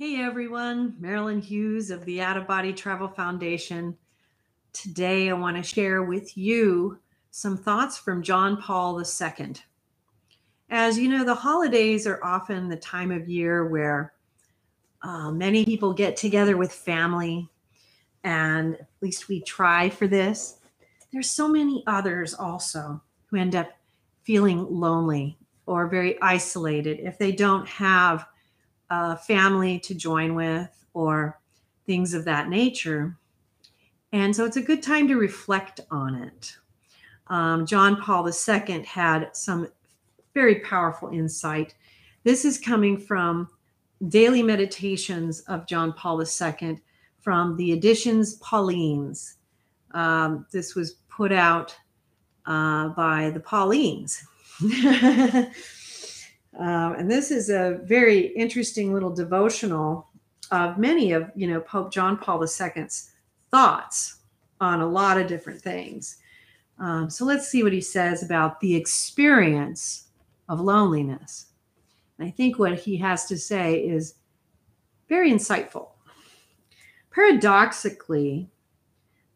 [0.00, 3.96] Hey everyone, Marilynn Hughes of the Out of Body Travel Foundation.
[4.72, 7.00] Today I want to share with you
[7.32, 9.54] some thoughts from John Paul II.
[10.70, 14.12] As you know, the holidays are often the time of year where
[15.02, 17.48] uh, many people get together with family,
[18.22, 20.60] and at least we try for this.
[21.12, 23.72] There's so many others also who end up
[24.22, 25.36] feeling lonely
[25.66, 28.28] or very isolated if they don't have
[28.90, 31.38] a family to join with or
[31.86, 33.16] things of that nature.
[34.12, 36.56] And so it's a good time to reflect on it.
[37.28, 39.68] Um, John Paul II had some
[40.34, 41.74] very powerful insight.
[42.24, 43.48] This is coming from
[44.08, 46.80] Daily Meditations of John Paul II
[47.20, 49.34] from the editions Paulines.
[49.92, 51.76] Um, this was put out
[52.46, 54.22] uh, by the Paulines.
[56.58, 60.08] Um, and this is a very interesting little devotional
[60.50, 63.12] of many of you know Pope John Paul II's
[63.50, 64.16] thoughts
[64.60, 66.18] on a lot of different things.
[66.78, 70.08] Um, so let's see what he says about the experience
[70.48, 71.46] of loneliness.
[72.18, 74.14] And I think what he has to say is
[75.08, 75.90] very insightful.
[77.10, 78.50] Paradoxically,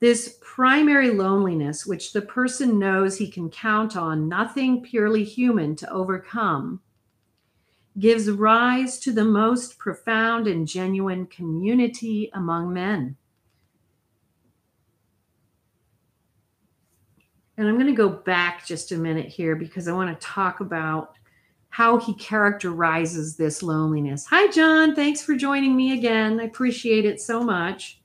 [0.00, 5.90] this primary loneliness, which the person knows he can count on nothing purely human to
[5.90, 6.80] overcome,
[7.98, 13.16] gives rise to the most profound and genuine community among men.
[17.56, 20.60] And I'm going to go back just a minute here because I want to talk
[20.60, 21.14] about
[21.68, 24.26] how he characterizes this loneliness.
[24.26, 24.94] Hi, John.
[24.94, 26.40] Thanks for joining me again.
[26.40, 28.00] I appreciate it so much.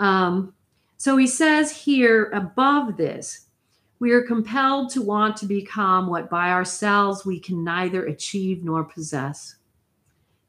[0.00, 0.54] Um,
[0.96, 3.46] so he says here above this
[3.98, 8.84] we are compelled to want to become what by ourselves we can neither achieve nor
[8.84, 9.56] possess.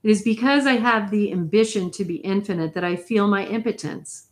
[0.03, 4.27] It is because I have the ambition to be infinite that I feel my impotence.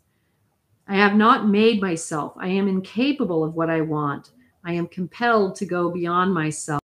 [0.87, 2.33] I have not made myself.
[2.37, 4.31] I am incapable of what I want.
[4.65, 6.81] I am compelled to go beyond myself.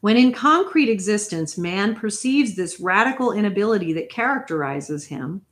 [0.00, 5.42] When in concrete existence, man perceives this radical inability that characterizes him,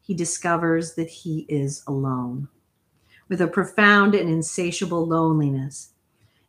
[0.00, 2.48] he discovers that he is alone
[3.28, 5.90] with a profound and insatiable loneliness.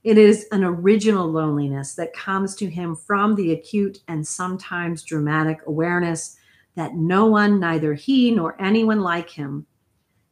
[0.03, 5.59] It is an original loneliness that comes to him from the acute and sometimes dramatic
[5.67, 6.37] awareness
[6.75, 9.65] that no one, neither he nor anyone like him,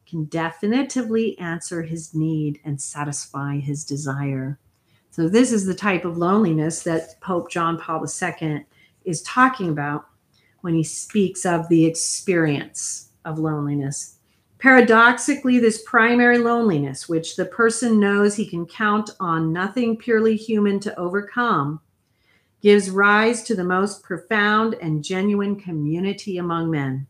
[0.08, 4.58] can definitively answer his need and satisfy his desire.
[5.10, 8.64] So, this is the type of loneliness that Pope John Paul II
[9.04, 10.06] is talking about
[10.62, 14.17] when he speaks of the experience of loneliness.
[14.58, 20.80] Paradoxically, this primary loneliness, which the person knows he can count on nothing purely human
[20.80, 21.80] to overcome,
[22.60, 27.06] gives rise to the most profound and genuine community among men.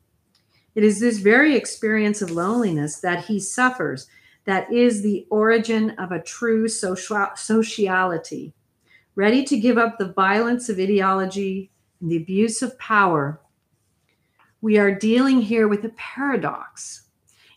[0.75, 4.09] It is this very experience of loneliness that he suffers
[4.45, 8.53] that is the origin of a true social- sociality,
[9.15, 11.71] ready to give up the violence of ideology
[12.01, 13.41] and the abuse of power.
[14.61, 17.08] We are dealing here with a paradox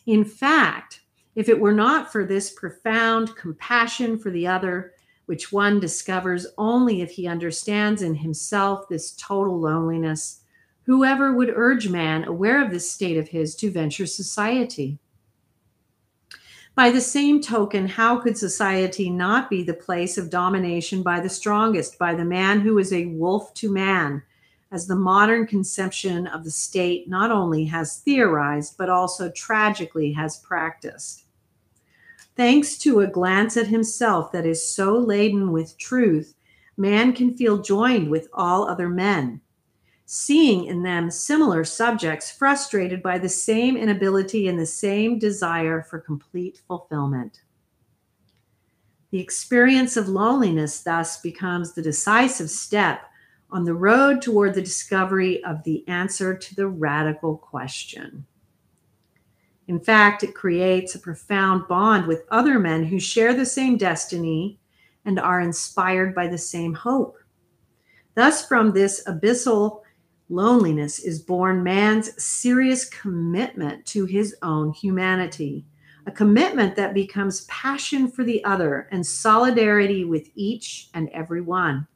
[0.05, 1.01] in fact,
[1.35, 4.93] if it were not for this profound compassion for the other,
[5.25, 10.41] which one discovers only if he understands in himself this total loneliness,
[10.83, 14.99] whoever would urge man, aware of this state of his, to venture society?
[16.73, 21.29] By the same token, how could society not be the place of domination by the
[21.29, 24.23] strongest, by the man who is a wolf to man,
[24.71, 30.39] as the modern conception of the state not only has theorized, but also tragically has
[30.39, 31.25] practiced.
[32.37, 36.33] Thanks to a glance at himself that is so laden with truth,
[36.77, 39.41] man can feel joined with all other men,
[40.05, 45.99] seeing in them similar subjects frustrated by the same inability and the same desire for
[45.99, 47.41] complete fulfillment.
[49.11, 53.10] The experience of loneliness thus becomes the decisive step
[53.51, 58.25] on the road toward the discovery of the answer to the radical question.
[59.67, 64.59] In fact, it creates a profound bond with other men who share the same destiny
[65.05, 67.17] and are inspired by the same hope.
[68.15, 69.81] Thus, from this abyssal
[70.29, 75.65] loneliness is born man's serious commitment to his own humanity,
[76.07, 81.87] a commitment that becomes passion for the other and solidarity with each and every one.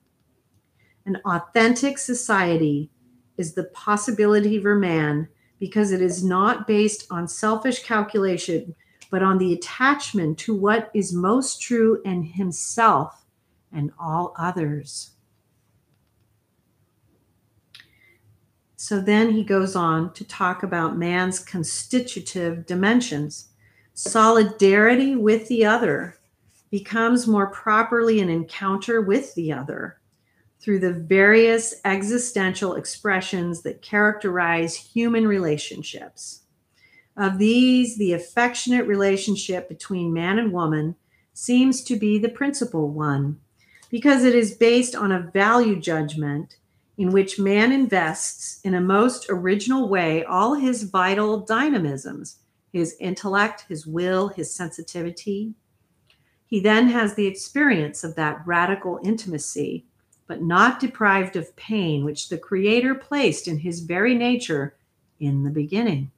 [1.05, 2.89] An authentic society
[3.37, 5.27] is the possibility for man
[5.59, 8.75] because it is not based on selfish calculation,
[9.11, 13.25] but on the attachment to what is most true in himself
[13.71, 15.11] and all others.
[18.75, 23.49] So then he goes on to talk about man's constitutive dimensions.
[23.93, 26.17] Solidarity with the other
[26.69, 29.99] becomes more properly an encounter with the other
[30.65, 36.41] through the various existential expressions that characterize human relationships.
[37.15, 40.95] Of these, the affectionate relationship between man and woman
[41.35, 43.39] seems to be the principal one
[43.91, 46.57] because it is based on a value judgment
[46.97, 52.37] in which man invests in a most original way all his vital dynamisms
[52.71, 55.53] his intellect, his will, his sensitivity.
[56.45, 59.85] He then has the experience of that radical intimacy,
[60.27, 64.75] but not deprived of pain, which the Creator placed in his very nature
[65.19, 66.11] in the beginning.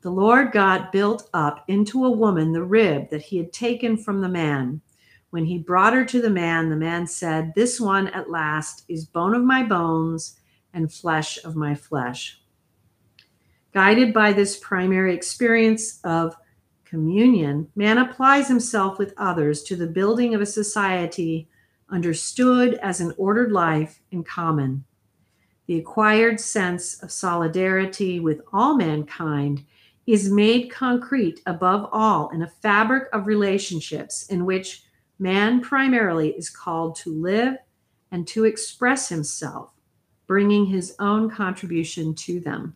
[0.00, 4.20] The Lord God built up into a woman the rib that he had taken from
[4.20, 4.80] the man
[5.34, 9.04] when he brought her to the man, the man said, This one at last is
[9.04, 10.38] bone of my bones
[10.72, 12.40] and flesh of my flesh.
[13.72, 16.36] Guided by this primary experience of
[16.84, 21.48] communion, man applies himself with others to the building of a society
[21.94, 24.84] understood as an ordered life in common.
[25.66, 29.64] The acquired sense of solidarity with all mankind
[30.06, 34.82] is made concrete above all in a fabric of relationships in which
[35.18, 37.56] Man primarily is called to live
[38.10, 39.70] and to express himself,
[40.26, 42.74] bringing his own contribution to them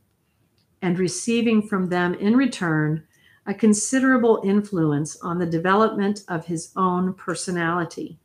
[0.81, 3.05] and receiving from them in return
[3.47, 8.19] a considerable influence on the development of his own personality.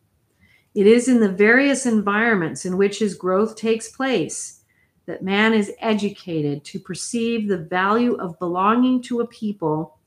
[0.76, 4.62] It is in the various environments in which his growth takes place
[5.06, 9.98] that man is educated to perceive the value of belonging to a people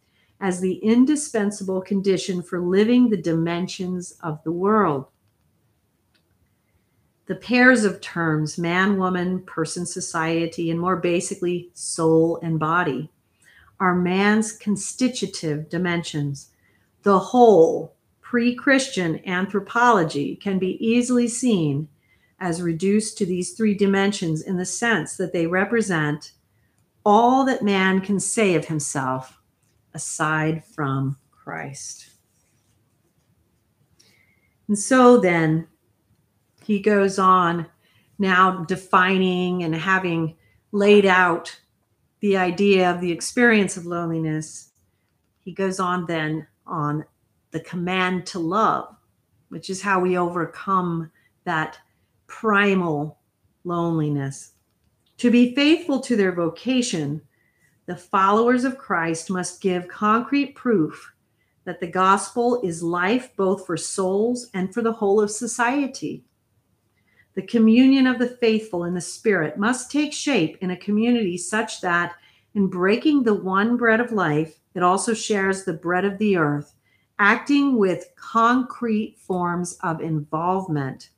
[0.41, 5.07] as the indispensable condition for living the dimensions of the world.
[7.27, 13.11] The pairs of terms, man, woman, person, society, and more basically, soul and body,
[13.81, 16.51] are man's constitutive dimensions.
[17.03, 17.96] The whole
[18.29, 21.87] pre Christian anthropology can be easily seen
[22.41, 26.33] as reduced to these three dimensions in the sense that they represent
[27.05, 29.41] all that man can say of himself
[29.95, 32.09] aside from Christ.
[34.67, 35.69] And so then
[36.65, 37.69] he goes on
[38.19, 40.35] now defining and having
[40.73, 41.57] laid out
[42.19, 44.73] the idea of the experience of loneliness.
[45.45, 47.05] He goes on then on
[47.51, 48.95] the command to love,
[49.49, 51.11] which is how we overcome
[51.45, 51.79] that
[52.27, 53.19] primal
[53.65, 54.53] loneliness.
[55.19, 57.23] To be faithful to their vocation
[57.87, 61.13] the followers of Christ must give concrete proof
[61.65, 66.25] that the gospel is life both for souls and for the whole of society.
[67.35, 71.81] The communion of the faithful in the Spirit must take shape in a community such
[71.83, 72.15] that,
[72.55, 76.75] in breaking the one bread of life, it also shares the bread of the earth,
[77.19, 81.11] acting with concrete forms of involvement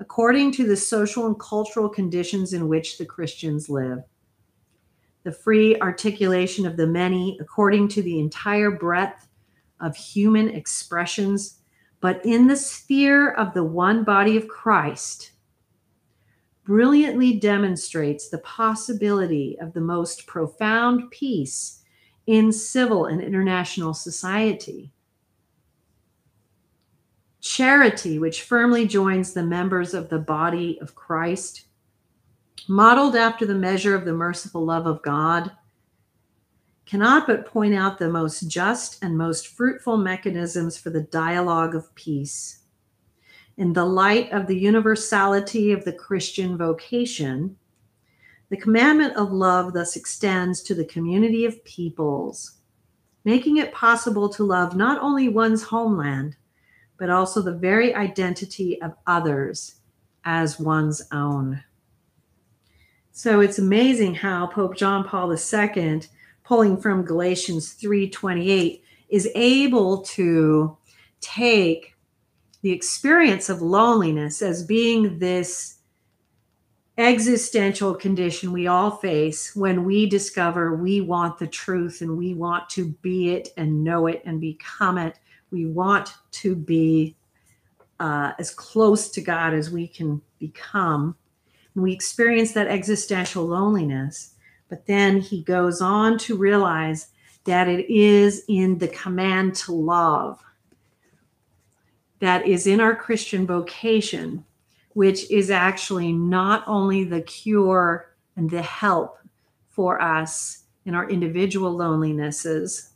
[0.00, 4.02] according to the social and cultural conditions in which the Christians live
[5.24, 9.26] the free articulation of the many according to the entire breadth
[9.80, 11.60] of human expressions,
[12.00, 15.32] but in the sphere of the one body of Christ,
[16.64, 21.82] brilliantly demonstrates the possibility of the most profound peace
[22.26, 24.92] in civil and international society.
[27.44, 31.66] Charity, which firmly joins the members of the body of Christ,
[32.68, 35.52] modeled after the measure of the merciful love of God,
[36.86, 41.94] cannot but point out the most just and most fruitful mechanisms for the dialogue of
[41.94, 42.60] peace.
[43.58, 47.58] In the light of the universality of the Christian vocation,
[48.48, 52.52] the commandment of love thus extends to the community of peoples,
[53.22, 56.36] making it possible to love not only one's homeland,
[57.04, 59.74] but also the very identity of others
[60.24, 61.62] as one's own.
[63.12, 66.00] So it's amazing how Pope John Paul II,
[66.44, 70.78] pulling from Galatians 3:28, is able to
[71.20, 71.94] take
[72.62, 75.80] the experience of loneliness as being this
[76.96, 82.70] existential condition we all face when we discover we want the truth and we want
[82.70, 85.18] to be it and know it and become it.
[85.54, 87.16] We want to be
[88.00, 91.16] uh, as close to God as we can become
[91.74, 94.34] we experience that existential loneliness.
[94.68, 97.08] But then he goes on to realize
[97.44, 100.40] that it is in the command to love
[102.20, 104.44] that is in our Christian vocation,
[104.94, 109.18] which is actually not only the cure and the help
[109.68, 112.90] for us in our individual lonelinesses,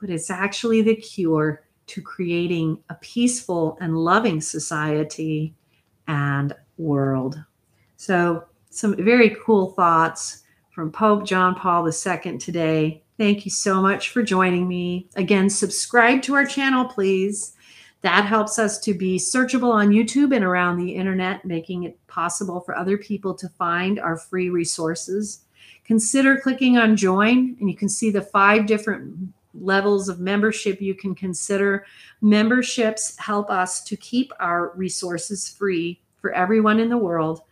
[0.00, 5.54] but it's actually the cure to creating a peaceful and loving society
[6.06, 7.42] and world.
[7.96, 13.02] So, some very cool thoughts from Pope John Paul II today.
[13.16, 15.08] Thank you so much for joining me.
[15.14, 17.54] Again, subscribe to our channel, please.
[18.00, 22.60] That helps us to be searchable on YouTube and around the internet, making it possible
[22.60, 25.44] for other people to find our free resources.
[25.84, 30.94] Consider clicking on join, and you can see the five different levels of membership you
[30.94, 31.86] can consider.
[32.20, 37.42] Memberships help us to keep our resources free for everyone in the world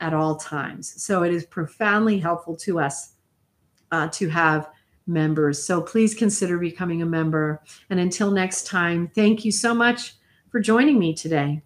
[0.00, 1.02] at all times.
[1.02, 3.12] So it is profoundly helpful to us
[3.92, 4.70] uh, to have
[5.06, 5.62] members.
[5.62, 7.62] So please consider becoming a member.
[7.90, 10.14] And until next time, thank you so much
[10.50, 11.62] for joining me today.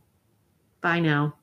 [0.81, 1.35] Bye now.